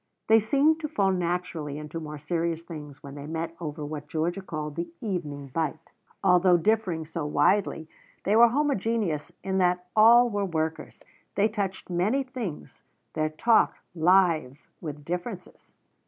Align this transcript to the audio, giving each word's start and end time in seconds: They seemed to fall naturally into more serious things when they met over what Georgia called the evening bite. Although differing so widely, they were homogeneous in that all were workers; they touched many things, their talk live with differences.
They 0.29 0.39
seemed 0.39 0.79
to 0.79 0.87
fall 0.87 1.11
naturally 1.11 1.77
into 1.77 1.99
more 1.99 2.17
serious 2.17 2.63
things 2.63 3.03
when 3.03 3.13
they 3.13 3.27
met 3.27 3.55
over 3.59 3.85
what 3.85 4.07
Georgia 4.07 4.41
called 4.41 4.75
the 4.75 4.87
evening 4.99 5.49
bite. 5.53 5.91
Although 6.23 6.57
differing 6.57 7.05
so 7.05 7.23
widely, 7.27 7.87
they 8.23 8.35
were 8.35 8.47
homogeneous 8.49 9.31
in 9.43 9.59
that 9.59 9.85
all 9.95 10.27
were 10.27 10.43
workers; 10.43 11.03
they 11.35 11.47
touched 11.47 11.87
many 11.91 12.23
things, 12.23 12.81
their 13.13 13.29
talk 13.29 13.75
live 13.93 14.57
with 14.81 15.05
differences. 15.05 15.75